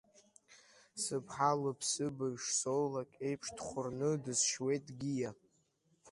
[1.01, 5.31] Сыԥҳа лыԥсыбаҩ шсоулак еиԥш, дхәырны дысшьуеит Гиа!